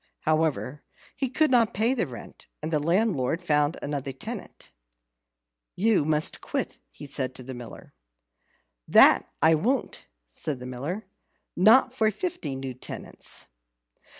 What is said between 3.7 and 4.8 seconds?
another tenant.